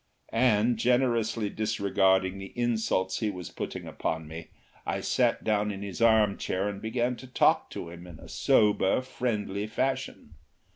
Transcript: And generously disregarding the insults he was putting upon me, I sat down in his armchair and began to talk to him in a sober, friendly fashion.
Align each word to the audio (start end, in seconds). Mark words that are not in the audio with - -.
And 0.33 0.77
generously 0.79 1.51
disregarding 1.51 2.39
the 2.39 2.51
insults 2.57 3.19
he 3.19 3.29
was 3.29 3.51
putting 3.51 3.85
upon 3.85 4.27
me, 4.27 4.47
I 4.83 4.99
sat 4.99 5.43
down 5.43 5.69
in 5.69 5.83
his 5.83 6.01
armchair 6.01 6.67
and 6.67 6.81
began 6.81 7.15
to 7.17 7.27
talk 7.27 7.69
to 7.69 7.91
him 7.91 8.07
in 8.07 8.17
a 8.19 8.27
sober, 8.27 9.01
friendly 9.03 9.67
fashion. 9.67 10.33